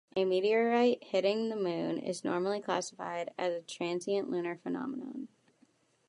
[0.15, 5.27] A meteorite hitting the Moon is normally classified as a transient lunar phenomenon.